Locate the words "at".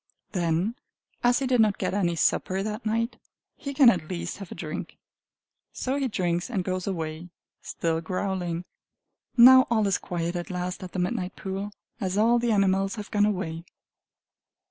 3.91-4.09, 10.35-10.49, 10.83-10.93